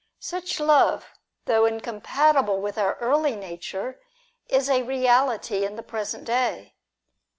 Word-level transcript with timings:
Such 0.17 0.59
love, 0.59 1.11
though 1.45 1.65
incompatible 1.65 2.59
with 2.59 2.79
our 2.79 2.95
early 2.95 3.35
nature, 3.35 3.99
is 4.49 4.67
a 4.67 4.81
reality 4.81 5.63
in 5.63 5.75
the 5.75 5.83
present 5.83 6.23
day. 6.25 6.73